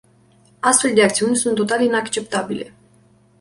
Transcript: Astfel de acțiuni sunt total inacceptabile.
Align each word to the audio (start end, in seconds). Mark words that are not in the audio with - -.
Astfel 0.61 0.93
de 0.95 1.03
acțiuni 1.03 1.35
sunt 1.35 1.55
total 1.55 1.81
inacceptabile. 1.81 2.73